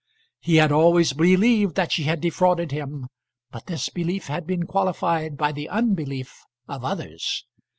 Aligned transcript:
He 0.39 0.55
had 0.55 0.71
always 0.71 1.13
believed 1.13 1.75
that 1.75 1.91
she 1.91 2.05
had 2.05 2.21
defrauded 2.21 2.71
him, 2.71 3.05
but 3.51 3.67
this 3.67 3.89
belief 3.89 4.25
had 4.29 4.47
been 4.47 4.65
qualified 4.65 5.37
by 5.37 5.51
the 5.51 5.69
unbelief 5.69 6.33
of 6.67 6.83
others. 6.83 7.45